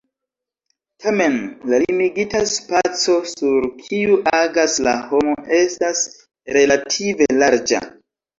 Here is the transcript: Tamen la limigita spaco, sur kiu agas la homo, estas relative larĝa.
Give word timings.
Tamen 1.03 1.33
la 1.73 1.79
limigita 1.83 2.41
spaco, 2.53 3.17
sur 3.33 3.67
kiu 3.83 4.17
agas 4.39 4.79
la 4.89 4.95
homo, 5.13 5.37
estas 5.59 6.03
relative 6.59 7.31
larĝa. 7.45 7.85